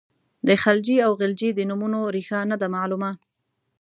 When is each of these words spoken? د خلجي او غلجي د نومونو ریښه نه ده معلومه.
د 0.47 0.49
خلجي 0.63 0.97
او 1.05 1.11
غلجي 1.19 1.49
د 1.53 1.59
نومونو 1.69 1.99
ریښه 2.15 2.39
نه 2.51 2.55
ده 2.61 2.67
معلومه. 2.75 3.11